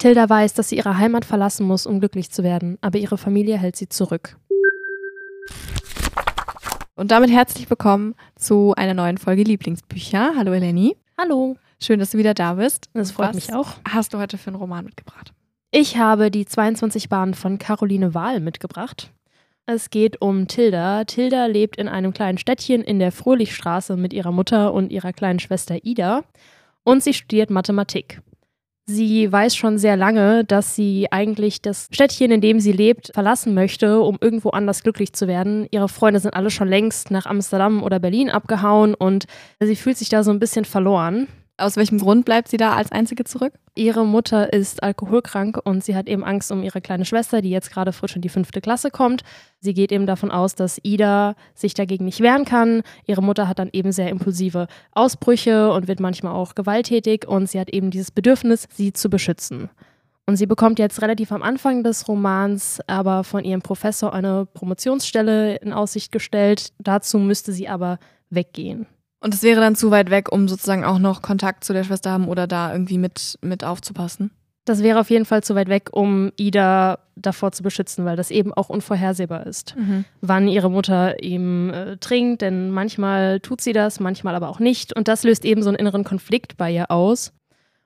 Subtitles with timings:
[0.00, 3.58] Tilda weiß, dass sie ihre Heimat verlassen muss, um glücklich zu werden, aber ihre Familie
[3.58, 4.38] hält sie zurück.
[6.96, 10.32] Und damit herzlich willkommen zu einer neuen Folge Lieblingsbücher.
[10.38, 10.96] Hallo Eleni.
[11.18, 11.58] Hallo.
[11.82, 12.88] Schön, dass du wieder da bist.
[12.94, 13.74] Das freut Was mich auch.
[13.86, 15.34] Hast du heute für einen Roman mitgebracht?
[15.70, 19.12] Ich habe die 22 Bahnen von Caroline Wahl mitgebracht.
[19.66, 21.04] Es geht um Tilda.
[21.04, 25.40] Tilda lebt in einem kleinen Städtchen in der Fröhlichstraße mit ihrer Mutter und ihrer kleinen
[25.40, 26.24] Schwester Ida
[26.84, 28.22] und sie studiert Mathematik.
[28.92, 33.54] Sie weiß schon sehr lange, dass sie eigentlich das Städtchen, in dem sie lebt, verlassen
[33.54, 35.68] möchte, um irgendwo anders glücklich zu werden.
[35.70, 39.26] Ihre Freunde sind alle schon längst nach Amsterdam oder Berlin abgehauen und
[39.60, 41.28] sie fühlt sich da so ein bisschen verloren.
[41.60, 43.52] Aus welchem Grund bleibt sie da als Einzige zurück?
[43.74, 47.70] Ihre Mutter ist alkoholkrank und sie hat eben Angst um ihre kleine Schwester, die jetzt
[47.70, 49.22] gerade frisch in die fünfte Klasse kommt.
[49.60, 52.82] Sie geht eben davon aus, dass Ida sich dagegen nicht wehren kann.
[53.06, 57.60] Ihre Mutter hat dann eben sehr impulsive Ausbrüche und wird manchmal auch gewalttätig und sie
[57.60, 59.68] hat eben dieses Bedürfnis, sie zu beschützen.
[60.24, 65.56] Und sie bekommt jetzt relativ am Anfang des Romans aber von ihrem Professor eine Promotionsstelle
[65.56, 66.72] in Aussicht gestellt.
[66.78, 67.98] Dazu müsste sie aber
[68.30, 68.86] weggehen.
[69.20, 72.10] Und es wäre dann zu weit weg, um sozusagen auch noch Kontakt zu der Schwester
[72.10, 74.30] haben oder da irgendwie mit, mit aufzupassen.
[74.64, 78.30] Das wäre auf jeden Fall zu weit weg, um Ida davor zu beschützen, weil das
[78.30, 80.04] eben auch unvorhersehbar ist, Mhm.
[80.20, 82.40] wann ihre Mutter eben äh, trinkt.
[82.42, 84.94] Denn manchmal tut sie das, manchmal aber auch nicht.
[84.96, 87.32] Und das löst eben so einen inneren Konflikt bei ihr aus.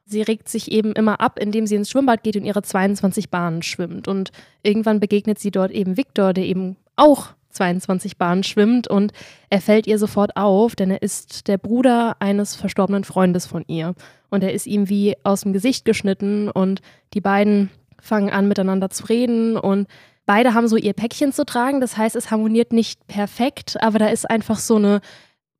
[0.04, 3.62] Sie regt sich eben immer ab, indem sie ins Schwimmbad geht und ihre 22 Bahnen
[3.62, 4.06] schwimmt.
[4.06, 4.30] Und
[4.62, 9.12] irgendwann begegnet sie dort eben Viktor, der eben auch 22 Bahnen schwimmt und
[9.50, 13.94] er fällt ihr sofort auf, denn er ist der Bruder eines verstorbenen Freundes von ihr.
[14.30, 16.80] Und er ist ihm wie aus dem Gesicht geschnitten und
[17.14, 19.88] die beiden fangen an miteinander zu reden und
[20.26, 21.80] beide haben so ihr Päckchen zu tragen.
[21.80, 25.00] Das heißt, es harmoniert nicht perfekt, aber da ist einfach so eine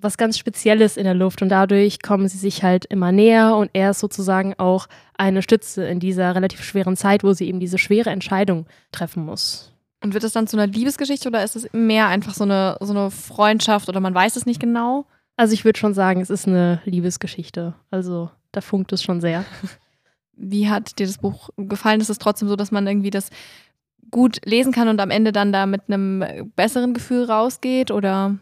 [0.01, 3.71] was ganz Spezielles in der Luft und dadurch kommen sie sich halt immer näher und
[3.73, 4.87] er ist sozusagen auch
[5.17, 9.74] eine Stütze in dieser relativ schweren Zeit, wo sie eben diese schwere Entscheidung treffen muss.
[10.05, 12.93] Und wird es dann zu einer Liebesgeschichte oder ist es mehr einfach so eine, so
[12.93, 15.07] eine Freundschaft oder man weiß es nicht genau?
[15.39, 17.73] Also ich würde schon sagen, es ist eine Liebesgeschichte.
[17.91, 19.47] Also da funkt es schon sehr.
[20.37, 22.03] Wie hat dir das Buch gefallen?
[22.03, 23.31] Ist es trotzdem so, dass man irgendwie das
[24.11, 27.91] gut lesen kann und am Ende dann da mit einem besseren Gefühl rausgeht?
[27.91, 28.37] Oder?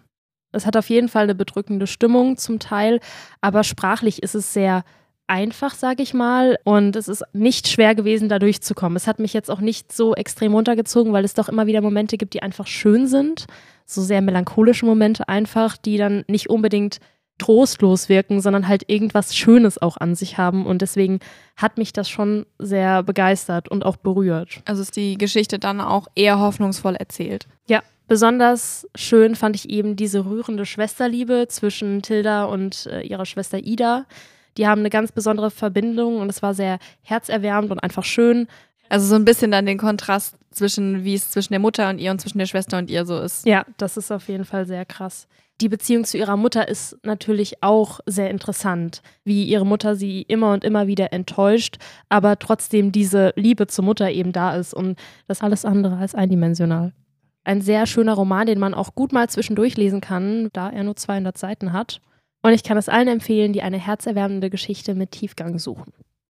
[0.50, 2.98] Es hat auf jeden Fall eine bedrückende Stimmung zum Teil,
[3.40, 4.82] aber sprachlich ist es sehr
[5.32, 6.58] einfach, sage ich mal.
[6.62, 8.96] Und es ist nicht schwer gewesen, da durchzukommen.
[8.96, 12.18] Es hat mich jetzt auch nicht so extrem runtergezogen, weil es doch immer wieder Momente
[12.18, 13.46] gibt, die einfach schön sind.
[13.86, 16.98] So sehr melancholische Momente einfach, die dann nicht unbedingt
[17.38, 20.66] trostlos wirken, sondern halt irgendwas Schönes auch an sich haben.
[20.66, 21.18] Und deswegen
[21.56, 24.60] hat mich das schon sehr begeistert und auch berührt.
[24.66, 27.48] Also ist die Geschichte dann auch eher hoffnungsvoll erzählt.
[27.66, 33.58] Ja, besonders schön fand ich eben diese rührende Schwesterliebe zwischen Tilda und äh, ihrer Schwester
[33.58, 34.04] Ida.
[34.56, 38.46] Die haben eine ganz besondere Verbindung und es war sehr herzerwärmend und einfach schön.
[38.88, 42.10] Also so ein bisschen dann den Kontrast zwischen, wie es zwischen der Mutter und ihr
[42.10, 43.46] und zwischen der Schwester und ihr so ist.
[43.46, 45.26] Ja, das ist auf jeden Fall sehr krass.
[45.62, 50.52] Die Beziehung zu ihrer Mutter ist natürlich auch sehr interessant, wie ihre Mutter sie immer
[50.52, 51.76] und immer wieder enttäuscht,
[52.08, 54.98] aber trotzdem diese Liebe zur Mutter eben da ist und
[55.28, 56.92] das alles andere als eindimensional.
[57.44, 60.96] Ein sehr schöner Roman, den man auch gut mal zwischendurch lesen kann, da er nur
[60.96, 62.00] 200 Seiten hat.
[62.42, 65.92] Und ich kann es allen empfehlen, die eine herzerwärmende Geschichte mit Tiefgang suchen.